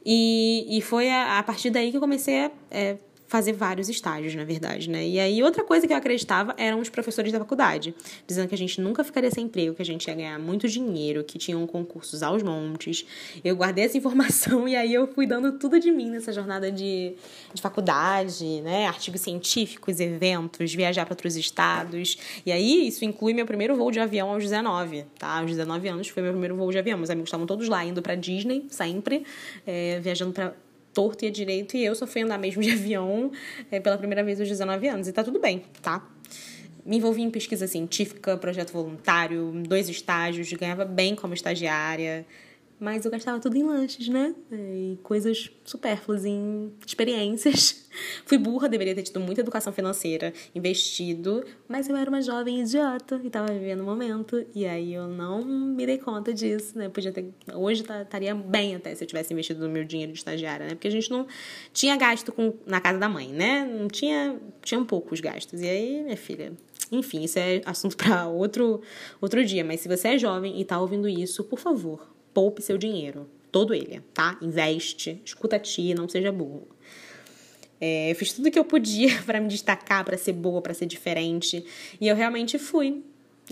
E, 0.05 0.67
e 0.69 0.83
foi 0.83 1.09
a, 1.11 1.39
a 1.39 1.43
partir 1.43 1.71
daí 1.71 1.91
que 1.91 1.97
eu 1.97 2.01
comecei 2.01 2.45
a 2.45 2.51
é, 2.71 2.99
fazer 3.35 3.53
vários 3.53 3.89
estágios, 3.89 4.33
na 4.37 4.45
verdade, 4.45 4.89
né? 4.89 5.05
E 5.05 5.19
aí 5.19 5.43
outra 5.43 5.65
coisa 5.65 5.89
que 5.89 5.93
eu 5.93 5.97
acreditava 5.97 6.55
eram 6.57 6.79
os 6.79 6.89
professores 6.89 7.33
da 7.33 7.41
faculdade, 7.41 7.93
dizendo 8.29 8.47
que 8.47 8.55
a 8.55 8.59
gente 8.59 8.81
nunca 8.81 9.03
ficaria 9.03 9.29
sem 9.29 9.47
emprego, 9.47 9.75
que 9.75 9.83
a 9.83 9.85
gente 9.85 10.07
ia 10.07 10.15
ganhar 10.15 10.39
muito 10.39 10.69
dinheiro, 10.69 11.25
que 11.25 11.37
tinham 11.37 11.67
concursos 11.67 12.23
aos 12.23 12.45
montes. 12.45 13.05
Eu 13.43 13.57
guardei 13.57 13.87
essa 13.87 13.99
informação 13.99 14.69
e 14.69 14.77
aí 14.77 14.95
eu 14.95 15.09
fui 15.09 15.27
dando 15.27 15.59
tudo 15.59 15.81
de 15.81 15.91
mim 15.91 16.11
nessa 16.11 16.33
jornada 16.33 16.71
de, 16.71 17.17
de 17.53 17.61
faculdade, 17.61 18.61
né? 18.61 18.87
Artigos 18.87 19.23
científicos, 19.23 19.99
eventos, 19.99 20.73
viajar 20.73 21.05
para 21.05 21.15
outros 21.15 21.35
estados. 21.35 22.17
E 22.47 22.53
aí 22.53 22.87
isso 22.87 23.05
inclui 23.05 23.35
meu 23.35 23.47
primeiro 23.47 23.75
voo 23.75 23.91
de 23.91 23.99
avião 23.99 24.31
aos 24.31 24.45
19, 24.45 25.07
tá? 25.19 25.41
Aos 25.41 25.51
19 25.51 25.89
anos 25.89 26.07
foi 26.07 26.23
meu 26.23 26.31
primeiro 26.31 26.55
voo 26.55 26.71
de 26.71 26.79
avião. 26.79 26.97
Meus 26.97 27.11
amigos 27.11 27.27
estavam 27.27 27.49
todos 27.49 27.69
lá, 27.69 27.85
indo 27.85 28.01
para 28.01 28.15
Disney, 28.15 28.65
sempre, 28.69 29.25
é, 29.67 29.99
viajando 29.99 30.33
para 30.33 30.55
torto 30.95 31.25
e 31.25 31.29
a 31.29 31.31
direito, 31.31 31.77
e 31.77 31.85
eu 31.85 31.95
só 31.95 32.07
fui 32.07 32.23
andar 32.23 32.39
mesmo 32.39 32.63
de 32.63 32.71
avião 32.71 33.31
é, 33.71 33.81
pela 33.81 33.99
primeira 33.99 34.23
vez 34.23 34.41
aos 34.41 34.49
19 34.49 34.89
anos. 34.89 35.09
E 35.09 35.13
tá 35.13 35.23
tudo 35.23 35.41
bem, 35.41 35.65
tá? 35.83 36.09
Me 36.87 36.99
envolvi 36.99 37.23
em 37.23 37.31
pesquisa 37.31 37.67
científica, 37.67 38.37
projeto 38.37 38.73
voluntário, 38.73 39.53
dois 39.67 39.89
estágios, 39.89 40.53
ganhava 40.53 40.85
bem 40.85 41.15
como 41.15 41.35
estagiária, 41.35 42.27
mas 42.85 43.03
eu 43.07 43.11
gastava 43.11 43.41
tudo 43.41 43.57
em 43.57 43.63
lanches, 43.63 44.09
né? 44.09 44.35
E 44.53 44.99
coisas 45.03 45.51
supérfluas, 45.65 46.27
em 46.27 46.71
experiências. 46.87 47.89
Fui 48.27 48.37
burra, 48.37 48.69
deveria 48.69 48.95
ter 48.95 49.05
tido 49.05 49.21
muita 49.21 49.41
educação 49.41 49.73
financeira, 49.73 50.35
investido, 50.55 51.43
mas 51.67 51.89
eu 51.89 51.97
era 51.97 52.11
uma 52.11 52.21
jovem 52.21 52.61
idiota 52.61 53.19
e 53.25 53.31
tava 53.31 53.51
vivendo 53.55 53.81
o 53.81 53.85
momento. 53.85 54.45
E 54.55 54.67
aí 54.67 54.93
eu 54.93 55.09
não 55.09 55.43
me 55.43 55.87
dei 55.87 55.97
conta 55.97 56.35
disso, 56.35 56.77
né? 56.77 56.91
Podia 56.91 57.11
ter. 57.11 57.33
Hoje 57.55 57.83
tá, 57.83 58.03
estaria 58.03 58.35
bem 58.35 58.75
até 58.75 58.95
se 58.95 59.03
eu 59.03 59.09
tivesse 59.09 59.33
investido 59.33 59.67
no 59.67 59.73
meu 59.73 59.85
dinheiro 59.85 60.13
de 60.13 60.19
estagiária, 60.19 60.67
né? 60.67 60.75
Porque 60.75 60.89
a 60.89 60.91
gente 60.91 61.11
não 61.11 61.27
tinha 61.73 61.97
gasto 61.97 62.33
com, 62.33 62.53
na 62.67 62.83
casa 62.83 62.99
da 62.99 63.09
mãe, 63.09 63.29
né? 63.29 63.65
Não 63.65 63.89
tinha. 63.89 64.39
Tinham 64.61 64.85
poucos 64.85 65.21
gastos. 65.21 65.63
E 65.63 65.67
aí, 65.67 66.03
minha 66.03 66.19
filha, 66.19 66.53
enfim, 66.93 67.25
isso 67.25 67.39
é 67.39 67.63
assunto 67.65 67.97
para 67.97 68.27
outro, 68.29 68.83
outro 69.23 69.43
dia. 69.43 69.65
Mas 69.65 69.81
se 69.81 69.89
você 69.89 70.09
é 70.09 70.19
jovem 70.19 70.61
e 70.61 70.65
tá 70.67 70.79
ouvindo 70.79 71.09
isso, 71.09 71.43
por 71.45 71.59
favor, 71.59 72.14
poupe 72.35 72.61
seu 72.61 72.77
dinheiro. 72.77 73.27
Todo 73.51 73.73
ele, 73.73 74.03
tá? 74.13 74.37
Investe, 74.43 75.23
escuta 75.25 75.57
a 75.57 75.61
tia, 75.61 75.95
não 75.95 76.09
seja 76.09 76.33
burro. 76.33 76.69
É, 77.81 78.11
eu 78.11 78.15
fiz 78.17 78.33
tudo 78.33 78.51
que 78.51 78.59
eu 78.59 78.65
podia 78.65 79.21
para 79.25 79.41
me 79.41 79.49
destacar, 79.49 80.05
para 80.05 80.19
ser 80.19 80.33
boa, 80.33 80.61
para 80.61 80.75
ser 80.75 80.87
diferente. 80.87 81.65
E 82.01 82.09
eu 82.09 82.17
realmente 82.17 82.59
fui. 82.59 83.03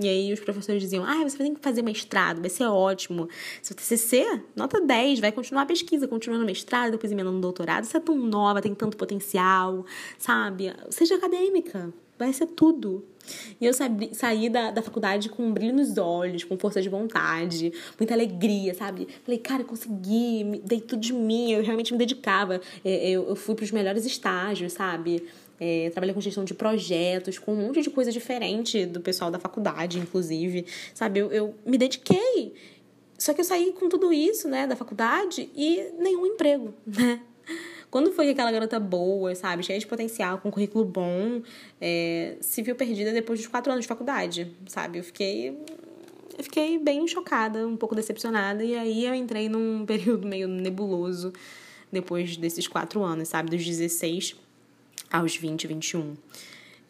E 0.01 0.09
aí 0.09 0.33
os 0.33 0.41
professores 0.41 0.81
diziam: 0.81 1.05
Ah, 1.05 1.23
você 1.23 1.37
tem 1.37 1.55
que 1.55 1.61
fazer 1.61 1.83
mestrado, 1.83 2.41
vai 2.41 2.49
ser 2.49 2.65
ótimo. 2.65 3.29
Se 3.61 3.75
você 3.75 3.97
TCC, 3.97 4.43
nota 4.57 4.81
10, 4.81 5.21
vai 5.21 5.31
continuar 5.31 5.63
a 5.63 5.67
pesquisa, 5.67 6.09
continua 6.09 6.39
no 6.39 6.47
mestrado, 6.47 6.93
depois 6.93 7.13
emenda 7.13 7.31
no 7.31 7.41
doutorado. 7.41 7.85
Você 7.85 7.99
é 7.99 8.01
tão 8.01 8.17
nova, 8.17 8.63
tem 8.63 8.75
tanto 8.75 8.97
potencial, 8.97 9.85
sabe? 10.19 10.73
Seja 10.89 11.17
acadêmica, 11.17 11.93
vai 12.25 12.33
ser 12.33 12.47
tudo. 12.47 13.05
E 13.61 13.67
eu 13.67 13.73
saí, 13.73 14.11
saí 14.13 14.49
da, 14.49 14.71
da 14.71 14.83
faculdade 14.83 15.29
com 15.29 15.45
um 15.45 15.53
brilho 15.53 15.75
nos 15.75 15.97
olhos, 15.97 16.45
com 16.45 16.59
força 16.59 16.83
de 16.83 16.89
vontade, 16.89 17.73
muita 17.99 18.15
alegria, 18.15 18.75
sabe? 18.75 19.07
Falei, 19.25 19.39
cara, 19.39 19.63
eu 19.63 19.67
consegui, 19.67 20.61
dei 20.65 20.81
tudo 20.81 21.01
de 21.01 21.13
mim, 21.13 21.53
eu 21.53 21.63
realmente 21.63 21.93
me 21.93 21.99
dedicava. 21.99 22.61
É, 22.85 23.11
eu, 23.11 23.29
eu 23.29 23.37
fui 23.37 23.55
para 23.55 23.65
os 23.65 23.71
melhores 23.71 24.05
estágios, 24.05 24.73
sabe? 24.73 25.25
É, 25.61 25.91
trabalhei 25.91 26.15
com 26.15 26.21
gestão 26.21 26.45
de 26.45 26.55
projetos, 26.55 27.39
com 27.39 27.53
um 27.53 27.67
monte 27.67 27.83
de 27.83 27.91
coisa 27.91 28.11
diferente 28.11 28.85
do 28.85 29.01
pessoal 29.01 29.31
da 29.31 29.39
faculdade, 29.39 29.99
inclusive, 29.99 30.67
sabe? 30.93 31.21
Eu, 31.21 31.31
eu 31.31 31.55
me 31.65 31.79
dediquei. 31.79 32.55
Só 33.17 33.33
que 33.33 33.41
eu 33.41 33.45
saí 33.45 33.73
com 33.73 33.89
tudo 33.89 34.13
isso, 34.13 34.49
né, 34.49 34.67
da 34.67 34.75
faculdade 34.75 35.49
e 35.55 35.93
nenhum 36.01 36.27
emprego, 36.27 36.75
né? 36.85 37.21
Quando 37.93 38.11
foi 38.11 38.25
que 38.25 38.31
aquela 38.31 38.51
garota 38.51 38.81
boa, 38.81 39.35
sabe, 39.35 39.63
cheia 39.63 39.79
de 39.79 39.87
potencial, 39.87 40.39
com 40.39 40.51
currículo 40.51 40.83
bom, 40.83 41.43
é, 41.79 42.39
se 42.41 42.63
viu 42.63 42.75
perdida 42.75 43.13
depois 43.13 43.39
dos 43.39 43.47
quatro 43.47 43.71
anos 43.71 43.85
de 43.85 43.89
faculdade, 43.89 44.51
sabe? 44.67 44.99
Eu 44.99 45.05
fiquei 45.05 45.51
eu 46.39 46.43
fiquei 46.43 46.79
bem 46.79 47.07
chocada, 47.07 47.69
um 47.69 47.77
pouco 47.77 47.95
decepcionada, 47.95 48.65
e 48.65 48.75
aí 48.75 49.05
eu 49.05 49.15
entrei 49.15 49.47
num 49.47 49.85
período 49.87 50.27
meio 50.27 50.49
nebuloso 50.49 51.35
depois 51.93 52.35
desses 52.39 52.67
quatro 52.67 53.03
anos, 53.03 53.29
sabe? 53.29 53.51
Dos 53.51 53.63
16 53.63 54.37
aos 55.11 55.37
20, 55.37 55.67
21. 55.67 56.17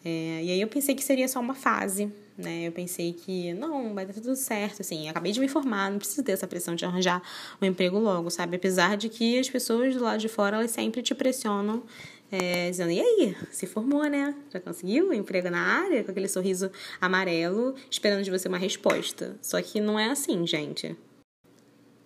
É, 0.04 0.44
e 0.44 0.50
aí 0.52 0.60
eu 0.60 0.68
pensei 0.68 0.94
que 0.94 1.02
seria 1.02 1.26
só 1.26 1.40
uma 1.40 1.54
fase, 1.56 2.12
né? 2.42 2.66
Eu 2.66 2.72
pensei 2.72 3.12
que, 3.12 3.54
não, 3.54 3.94
vai 3.94 4.04
dar 4.04 4.12
tudo 4.14 4.36
certo, 4.36 4.82
assim, 4.82 5.08
acabei 5.08 5.32
de 5.32 5.40
me 5.40 5.48
formar, 5.48 5.90
não 5.90 5.98
preciso 5.98 6.22
ter 6.22 6.32
essa 6.32 6.46
pressão 6.46 6.74
de 6.74 6.84
arranjar 6.84 7.22
um 7.60 7.66
emprego 7.66 7.98
logo, 7.98 8.30
sabe? 8.30 8.56
Apesar 8.56 8.96
de 8.96 9.08
que 9.08 9.38
as 9.38 9.48
pessoas 9.48 9.94
do 9.94 10.02
lado 10.02 10.20
de 10.20 10.28
fora, 10.28 10.56
elas 10.56 10.70
sempre 10.70 11.02
te 11.02 11.14
pressionam, 11.14 11.82
é, 12.30 12.70
dizendo, 12.70 12.90
e 12.90 12.98
aí, 12.98 13.36
se 13.50 13.66
formou, 13.66 14.04
né? 14.04 14.34
Já 14.50 14.58
conseguiu 14.58 15.10
um 15.10 15.12
emprego 15.12 15.50
na 15.50 15.60
área? 15.60 16.02
Com 16.02 16.10
aquele 16.10 16.28
sorriso 16.28 16.70
amarelo, 16.98 17.74
esperando 17.90 18.22
de 18.22 18.30
você 18.30 18.48
uma 18.48 18.56
resposta. 18.56 19.36
Só 19.42 19.60
que 19.60 19.82
não 19.82 19.98
é 19.98 20.08
assim, 20.08 20.46
gente. 20.46 20.96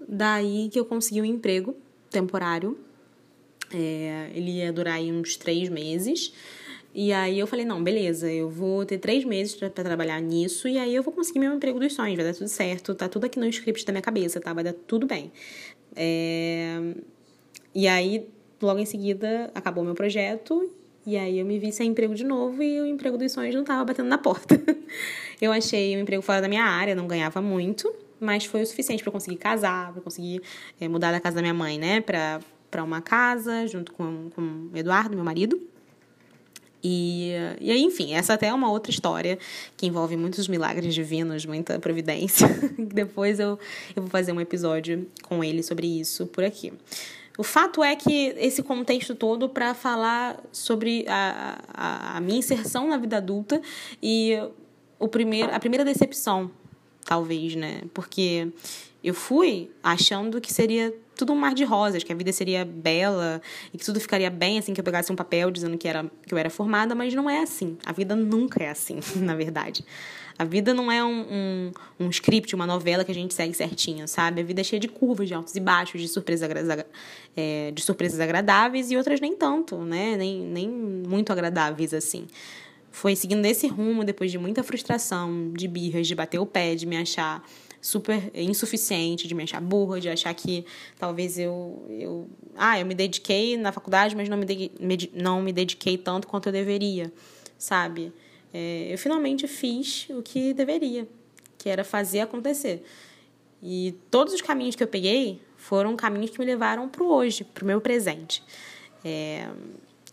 Daí 0.09 0.69
que 0.69 0.81
eu 0.81 0.85
consegui 0.85 1.21
um 1.21 1.25
emprego 1.25 1.77
temporário. 2.11 2.77
É, 3.73 4.31
ele 4.35 4.59
ia 4.59 4.73
durar 4.73 4.95
aí 4.95 5.13
uns 5.13 5.37
três 5.37 5.69
meses. 5.69 6.33
E 6.99 7.13
aí 7.13 7.39
eu 7.39 7.47
falei, 7.47 7.67
não, 7.67 7.85
beleza, 7.85 8.33
eu 8.33 8.49
vou 8.49 8.87
ter 8.87 8.97
três 8.97 9.23
meses 9.23 9.55
para 9.55 9.69
trabalhar 9.69 10.19
nisso 10.19 10.67
e 10.67 10.79
aí 10.79 10.95
eu 10.95 11.03
vou 11.03 11.13
conseguir 11.13 11.39
meu 11.39 11.53
emprego 11.53 11.79
dos 11.79 11.93
sonhos, 11.93 12.17
vai 12.17 12.25
dar 12.25 12.33
tudo 12.33 12.49
certo, 12.49 12.95
tá 12.95 13.07
tudo 13.07 13.27
aqui 13.27 13.39
no 13.39 13.45
script 13.49 13.85
da 13.85 13.93
minha 13.93 14.01
cabeça, 14.01 14.41
tá? 14.41 14.51
Vai 14.55 14.65
dar 14.65 14.73
tudo 14.73 15.07
bem. 15.07 15.31
É... 15.95 16.95
E 17.75 17.87
aí, 17.87 18.27
logo 18.63 18.81
em 18.81 18.87
seguida, 18.87 19.51
acabou 19.55 19.85
meu 19.85 19.95
projeto 19.95 20.73
e 21.05 21.19
aí 21.19 21.39
eu 21.39 21.45
me 21.45 21.59
vi 21.59 21.71
sem 21.71 21.91
emprego 21.91 22.15
de 22.15 22.25
novo 22.25 22.63
e 22.63 22.81
o 22.81 22.87
emprego 22.87 23.19
dos 23.19 23.31
sonhos 23.31 23.55
não 23.55 23.63
tava 23.63 23.85
batendo 23.85 24.09
na 24.09 24.17
porta. 24.17 24.59
eu 25.39 25.53
achei 25.53 25.95
um 25.99 26.01
emprego 26.01 26.23
fora 26.23 26.41
da 26.41 26.49
minha 26.49 26.65
área, 26.65 26.95
não 26.95 27.07
ganhava 27.07 27.43
muito, 27.43 27.95
mas 28.19 28.47
foi 28.47 28.63
o 28.63 28.67
suficiente 28.67 29.03
para 29.03 29.13
conseguir 29.13 29.37
casar, 29.37 29.93
para 29.93 30.01
conseguir 30.01 30.41
é, 30.81 30.89
mudar 30.89 31.13
da 31.13 31.21
casa 31.21 31.37
da 31.37 31.43
minha 31.43 31.53
mãe, 31.53 31.79
né, 31.79 32.01
para 32.01 32.41
para 32.71 32.83
uma 32.83 33.01
casa 33.01 33.67
junto 33.67 33.93
com, 33.93 34.29
com 34.35 34.69
o 34.73 34.77
Eduardo, 34.77 35.15
meu 35.15 35.25
marido. 35.25 35.61
E, 36.89 37.33
e 37.61 37.73
aí, 37.73 37.83
enfim, 37.83 38.15
essa 38.15 38.35
até 38.35 38.47
é 38.47 38.55
uma 38.55 38.71
outra 38.71 38.93
história 38.93 39.41
que 39.77 39.89
envolve 39.89 40.17
muitos 40.17 40.47
milagres 40.47 40.95
divinos, 40.95 41.45
muita 41.45 41.81
providência. 41.81 42.47
Depois 42.79 43.41
eu, 43.41 43.59
eu 43.97 44.03
vou 44.03 44.07
fazer 44.09 44.31
um 44.31 44.41
episódio 44.41 45.05
com 45.23 45.43
ele 45.43 45.65
sobre 45.65 45.89
isso 45.89 46.29
por 46.29 46.45
aqui. 46.45 46.73
O 47.37 47.43
fato 47.43 47.83
é 47.83 47.97
que 47.97 48.33
esse 48.39 48.63
contexto 48.63 49.17
todo 49.17 49.49
para 49.49 49.75
falar 49.75 50.41
sobre 50.53 51.05
a, 51.09 51.59
a, 51.75 52.17
a, 52.19 52.21
minha 52.21 52.39
inserção 52.39 52.87
na 52.89 52.97
vida 52.99 53.17
adulta 53.17 53.61
e 54.01 54.39
o 54.97 55.09
primeiro, 55.09 55.53
a 55.53 55.59
primeira 55.59 55.85
decepção, 55.85 56.49
talvez, 57.05 57.57
né? 57.57 57.83
Porque 57.93 58.53
eu 59.07 59.15
fui 59.15 59.71
achando 59.81 60.41
que 60.41 60.53
seria 60.53 60.93
tudo 61.15 61.33
um 61.33 61.37
mar 61.37 61.55
de 61.55 61.63
rosas, 61.63 62.03
que 62.03 62.13
a 62.13 62.17
vida 62.17 62.33
seria 62.33 62.65
bela 62.65 63.41
e 63.73 63.79
que 63.79 63.85
tudo 63.85 64.01
ficaria 64.01 64.29
bem 64.29 64.59
assim 64.59 64.75
que 64.75 64.81
eu 64.81 64.85
pegasse 64.85 65.13
um 65.13 65.15
papel 65.15 65.49
dizendo 65.49 65.79
que, 65.79 65.87
era, 65.87 66.11
que 66.27 66.35
eu 66.35 66.37
era 66.37 66.51
formada, 66.51 66.93
mas 66.93 67.15
não 67.15 67.31
é 67.31 67.41
assim. 67.41 67.79
A 67.87 67.93
vida 67.93 68.17
nunca 68.17 68.61
é 68.65 68.69
assim, 68.69 68.99
na 69.15 69.37
verdade. 69.37 69.85
A 70.37 70.45
vida 70.45 70.75
não 70.75 70.91
é 70.91 71.05
um, 71.05 71.21
um, 71.21 71.73
um 72.01 72.11
script, 72.11 72.53
uma 72.53 72.67
novela 72.67 73.05
que 73.05 73.13
a 73.13 73.15
gente 73.15 73.33
segue 73.33 73.55
certinho, 73.55 74.09
sabe? 74.09 74.41
A 74.41 74.45
vida 74.45 74.61
é 74.61 74.65
cheia 74.65 74.81
de 74.81 74.89
curvas, 74.89 75.29
de 75.29 75.35
altos 75.35 75.55
e 75.55 75.61
baixos, 75.61 76.01
de 76.01 76.09
surpresas, 76.09 76.51
é, 77.37 77.71
de 77.71 77.83
surpresas 77.83 78.19
agradáveis 78.19 78.91
e 78.91 78.97
outras 78.97 79.21
nem 79.21 79.37
tanto, 79.37 79.77
né? 79.79 80.17
Nem, 80.17 80.41
nem 80.41 80.69
muito 80.69 81.33
agradáveis 81.33 81.95
assim. 81.95 82.27
Foi 82.91 83.15
seguindo 83.15 83.47
esse 83.47 83.69
rumo, 83.69 84.03
depois 84.03 84.33
de 84.33 84.39
muita 84.39 84.65
frustração, 84.65 85.53
de 85.53 85.69
birras, 85.69 86.09
de 86.09 86.15
bater 86.17 86.41
o 86.41 86.47
pé, 86.47 86.75
de 86.75 86.87
me 86.87 86.97
achar 86.97 87.41
super 87.81 88.31
insuficiente, 88.35 89.29
de 89.29 89.35
me 89.35 89.45
achar 89.45 89.61
burra, 89.61 90.01
de 90.01 90.09
achar 90.09 90.33
que 90.35 90.65
talvez 90.99 91.39
eu, 91.39 91.87
eu 91.91 92.29
ah, 92.57 92.79
eu 92.79 92.87
me 92.87 92.95
dediquei 92.95 93.57
na 93.57 93.73
faculdade, 93.73 94.17
mas 94.17 94.29
não 94.29 94.37
me, 94.37 94.47
de, 94.47 95.11
não 95.15 95.43
me 95.43 95.53
dediquei 95.53 95.97
tanto 95.97 96.27
quanto 96.27 96.47
eu 96.47 96.53
deveria, 96.53 97.13
sabe? 97.59 98.13
É, 98.53 98.89
eu 98.93 98.99
finalmente 98.99 99.47
fiz 99.47 100.07
o 100.11 100.23
que 100.23 100.55
deveria, 100.55 101.07
que 101.59 101.69
era 101.69 101.85
fazer 101.85 102.21
acontecer. 102.21 102.85
E 103.63 103.95
todos 104.11 104.33
os 104.35 104.41
caminhos 104.41 104.75
que 104.75 104.83
eu 104.83 104.89
peguei 104.89 105.41
foram 105.57 105.97
caminhos 105.97 106.31
que 106.31 106.39
me 106.39 106.45
levaram 106.45 106.89
para 106.89 107.03
o 107.03 107.13
hoje, 107.13 107.45
para 107.45 107.65
o 107.65 107.67
meu 107.67 107.81
presente. 107.81 108.43
É, 109.05 109.49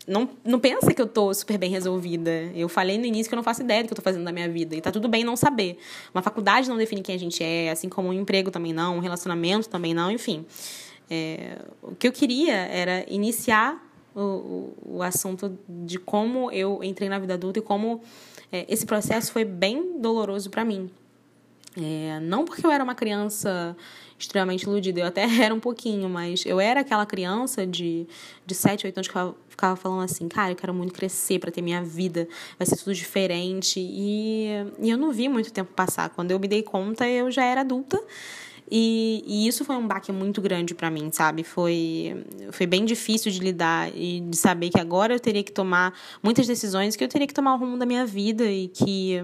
não, 0.06 0.28
não 0.44 0.60
pensa 0.60 0.92
que 0.92 1.00
eu 1.00 1.06
tô 1.06 1.32
super 1.32 1.56
bem 1.58 1.70
resolvida. 1.70 2.30
Eu 2.54 2.68
falei 2.68 2.98
no 2.98 3.04
início 3.04 3.28
que 3.28 3.34
eu 3.34 3.36
não 3.36 3.42
faço 3.42 3.62
ideia 3.62 3.82
do 3.82 3.86
que 3.86 3.92
eu 3.92 3.96
tô 3.96 4.02
fazendo 4.02 4.22
na 4.22 4.32
minha 4.32 4.48
vida. 4.48 4.76
E 4.76 4.80
tá 4.80 4.90
tudo 4.90 5.08
bem 5.08 5.24
não 5.24 5.36
saber. 5.36 5.78
Uma 6.12 6.22
faculdade 6.22 6.68
não 6.68 6.76
define 6.76 7.02
quem 7.02 7.14
a 7.14 7.18
gente 7.18 7.42
é, 7.42 7.70
assim 7.70 7.88
como 7.88 8.08
um 8.08 8.12
emprego 8.12 8.50
também 8.50 8.72
não, 8.72 8.96
um 8.96 9.00
relacionamento 9.00 9.68
também 9.68 9.94
não, 9.94 10.10
enfim. 10.10 10.44
É, 11.10 11.58
o 11.82 11.94
que 11.94 12.06
eu 12.06 12.12
queria 12.12 12.54
era 12.54 13.04
iniciar 13.08 13.82
o, 14.14 14.20
o, 14.20 14.96
o, 14.96 15.02
assunto 15.02 15.58
de 15.68 15.98
como 15.98 16.50
eu 16.50 16.82
entrei 16.82 17.08
na 17.08 17.18
vida 17.18 17.34
adulta 17.34 17.58
e 17.58 17.62
como 17.62 18.00
é, 18.52 18.64
esse 18.68 18.86
processo 18.86 19.32
foi 19.32 19.44
bem 19.44 20.00
doloroso 20.00 20.50
para 20.50 20.64
mim. 20.64 20.90
É, 21.76 22.20
não 22.20 22.44
porque 22.44 22.64
eu 22.64 22.70
era 22.70 22.84
uma 22.84 22.94
criança 22.94 23.76
extremamente 24.18 24.62
iludida, 24.62 25.00
eu 25.00 25.06
até 25.06 25.24
era 25.42 25.54
um 25.54 25.60
pouquinho, 25.60 26.08
mas 26.08 26.44
eu 26.46 26.60
era 26.60 26.80
aquela 26.80 27.04
criança 27.04 27.66
de, 27.66 28.06
de 28.46 28.54
7, 28.54 28.86
8 28.86 28.96
anos 28.96 29.08
que 29.08 29.14
ficava 29.48 29.76
falando 29.76 30.02
assim, 30.02 30.28
cara, 30.28 30.52
eu 30.52 30.56
quero 30.56 30.72
muito 30.72 30.92
crescer 30.92 31.38
para 31.38 31.50
ter 31.50 31.62
minha 31.62 31.82
vida, 31.82 32.28
vai 32.58 32.66
ser 32.66 32.76
tudo 32.76 32.94
diferente. 32.94 33.80
E, 33.80 34.46
e 34.80 34.90
eu 34.90 34.96
não 34.96 35.12
vi 35.12 35.28
muito 35.28 35.52
tempo 35.52 35.72
passar. 35.72 36.10
Quando 36.10 36.30
eu 36.30 36.38
me 36.38 36.48
dei 36.48 36.62
conta, 36.62 37.08
eu 37.08 37.30
já 37.30 37.44
era 37.44 37.62
adulta. 37.62 38.00
E, 38.70 39.22
e, 39.26 39.46
isso 39.46 39.64
foi 39.64 39.76
um 39.76 39.86
baque 39.86 40.10
muito 40.10 40.40
grande 40.40 40.74
para 40.74 40.90
mim, 40.90 41.10
sabe? 41.12 41.44
Foi, 41.44 42.24
foi 42.50 42.66
bem 42.66 42.84
difícil 42.84 43.30
de 43.30 43.38
lidar 43.38 43.94
e 43.94 44.20
de 44.20 44.36
saber 44.36 44.70
que 44.70 44.80
agora 44.80 45.14
eu 45.14 45.20
teria 45.20 45.44
que 45.44 45.52
tomar 45.52 45.92
muitas 46.22 46.46
decisões, 46.46 46.96
que 46.96 47.04
eu 47.04 47.08
teria 47.08 47.26
que 47.26 47.34
tomar 47.34 47.54
o 47.54 47.58
rumo 47.58 47.76
da 47.76 47.84
minha 47.84 48.06
vida 48.06 48.44
e 48.44 48.68
que 48.68 49.22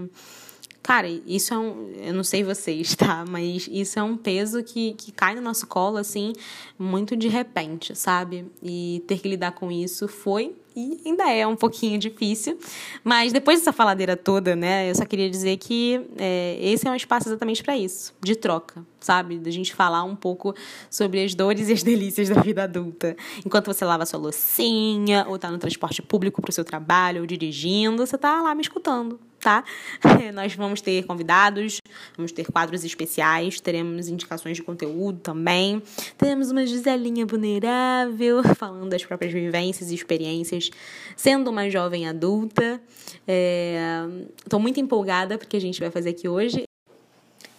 Cara, 0.83 1.09
isso 1.09 1.53
é 1.53 1.59
um. 1.59 1.93
Eu 1.99 2.15
não 2.15 2.25
sei 2.25 2.43
vocês, 2.43 2.95
tá? 2.97 3.25
Mas 3.29 3.69
isso 3.71 3.99
é 3.99 4.03
um 4.03 4.17
peso 4.17 4.63
que, 4.63 4.95
que 4.95 5.13
cai 5.13 5.35
no 5.35 5.41
nosso 5.41 5.67
colo, 5.67 5.99
assim, 5.99 6.33
muito 6.79 7.17
de 7.17 7.29
repente, 7.29 7.95
sabe? 7.95 8.47
E 8.63 9.03
ter 9.07 9.19
que 9.19 9.29
lidar 9.29 9.53
com 9.53 9.71
isso 9.71 10.09
foi 10.09 10.55
e 10.75 11.01
ainda 11.05 11.31
é 11.31 11.47
um 11.47 11.57
pouquinho 11.57 11.99
difícil. 11.99 12.59
Mas 13.03 13.33
depois 13.33 13.59
dessa 13.59 13.73
faladeira 13.73 14.17
toda, 14.17 14.55
né, 14.55 14.91
eu 14.91 14.95
só 14.95 15.05
queria 15.05 15.29
dizer 15.29 15.57
que 15.57 16.01
é, 16.17 16.59
esse 16.61 16.87
é 16.87 16.91
um 16.91 16.95
espaço 16.95 17.29
exatamente 17.29 17.63
para 17.63 17.77
isso, 17.77 18.15
de 18.23 18.37
troca, 18.37 18.85
sabe? 19.01 19.39
Da 19.39 19.51
gente 19.51 19.75
falar 19.75 20.05
um 20.05 20.17
pouco 20.17 20.55
sobre 20.89 21.25
as 21.25 21.35
dores 21.35 21.69
e 21.69 21.73
as 21.73 21.83
delícias 21.85 22.29
da 22.29 22.41
vida 22.41 22.65
adulta. 22.65 23.17
Enquanto 23.45 23.67
você 23.67 23.85
lava 23.85 24.07
sua 24.07 24.19
loucinha, 24.19 25.27
ou 25.29 25.39
tá 25.39 25.51
no 25.51 25.59
transporte 25.59 26.03
público 26.03 26.41
pro 26.41 26.53
seu 26.53 26.65
trabalho, 26.65 27.21
ou 27.21 27.27
dirigindo, 27.27 28.07
você 28.07 28.17
tá 28.17 28.41
lá 28.41 28.55
me 28.55 28.63
escutando, 28.63 29.19
tá? 29.41 29.65
Nós 30.35 30.55
vamos 30.55 30.81
ter 30.81 31.05
convidados, 31.05 31.81
vamos 32.17 32.31
ter 32.31 32.51
quadros 32.51 32.85
especiais, 32.85 33.61
teremos 33.61 34.09
indicações 34.09 34.57
de 34.57 34.63
conteúdo 34.63 35.19
também. 35.21 35.83
Teremos 36.17 36.51
uma 36.51 36.67
Giselinha 36.67 37.27
vulnerável, 37.27 38.43
falando 38.55 38.91
das 38.91 39.05
próprias 39.05 39.33
vivências 39.33 39.91
e 39.91 39.95
experiências, 39.95 40.71
sendo 41.17 41.51
uma 41.51 41.69
jovem 41.69 42.07
adulta. 42.09 42.81
Estou 43.27 44.59
é... 44.59 44.63
muito 44.63 44.79
empolgada 44.79 45.39
porque 45.39 45.57
a 45.57 45.61
gente 45.61 45.81
vai 45.81 45.91
fazer 45.91 46.11
aqui 46.11 46.29
hoje. 46.29 46.70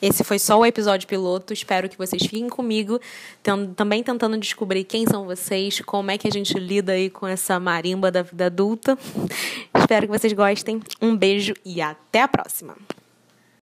Esse 0.02 0.24
foi 0.24 0.40
só 0.40 0.60
o 0.60 0.66
episódio 0.66 1.08
piloto. 1.08 1.54
Espero 1.54 1.88
que 1.88 1.98
vocês 1.98 2.22
fiquem 2.24 2.50
comigo, 2.50 3.00
também 3.76 4.02
tentando 4.02 4.38
descobrir 4.38 4.84
quem 4.84 5.06
são 5.06 5.26
vocês, 5.26 5.80
como 5.82 6.12
é 6.12 6.18
que 6.18 6.28
a 6.28 6.32
gente 6.32 6.54
lida 6.58 6.94
aí 6.94 7.10
com 7.10 7.28
essa 7.28 7.60
marimba 7.60 8.12
da 8.12 8.24
vida 8.24 8.48
adulta. 8.48 8.98
Espero 9.78 10.08
que 10.08 10.20
vocês 10.20 10.34
gostem. 10.34 10.82
Um 11.02 11.16
beijo 11.16 11.54
e 11.64 11.82
até 11.82 12.22
a 12.22 12.28
próxima. 12.28 12.76